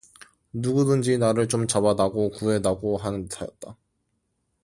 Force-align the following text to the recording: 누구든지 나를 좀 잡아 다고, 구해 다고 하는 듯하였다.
누구든지 0.51 1.19
나를 1.19 1.47
좀 1.47 1.67
잡아 1.67 1.95
다고, 1.95 2.31
구해 2.31 2.59
다고 2.59 2.97
하는 2.97 3.25
듯하였다. 3.27 3.77